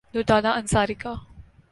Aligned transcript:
دردانہ 0.13 0.47
انصاری 0.47 0.93
کا 0.93 1.13